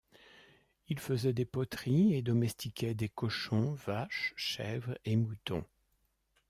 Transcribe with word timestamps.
Ils 0.87 0.97
faisaient 0.99 1.31
des 1.31 1.45
poteries 1.45 2.15
et 2.15 2.23
domestiquaient 2.23 2.95
des 2.95 3.07
cochons, 3.07 3.73
vaches, 3.75 4.33
chèvres 4.35 4.97
et 5.05 5.15
moutons. 5.15 5.63